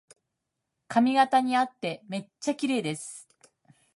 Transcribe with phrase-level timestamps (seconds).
[0.87, 3.27] 髪型にあっててめっちゃきれいです